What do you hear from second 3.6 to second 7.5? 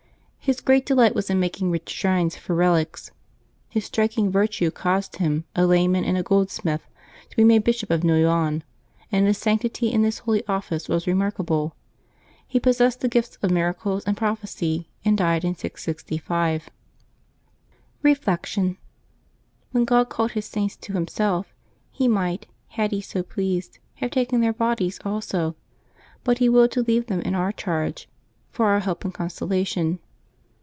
His striking virtue caused him, a layman and a goldsmith, to be